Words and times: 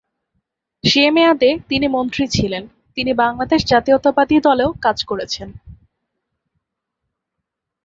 সে 0.83 1.03
মেয়াদে 1.09 1.51
তিনি 1.69 1.87
মন্ত্রী 1.87 2.23
ছিলেন। 2.27 2.63
তিনি 2.95 3.11
বাংলাদেশ 3.13 3.61
জাতীয়তাবাদী 3.65 4.37
দলেও 4.39 4.69
কাজ 4.81 4.97
করেছেন। 5.03 5.49